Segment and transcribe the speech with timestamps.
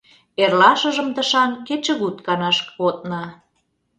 [0.41, 3.23] Эрлашыжым тышан кечыгут канаш кодна.